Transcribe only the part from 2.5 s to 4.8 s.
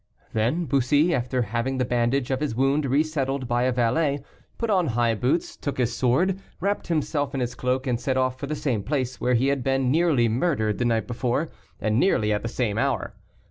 wound resettled by a valet, put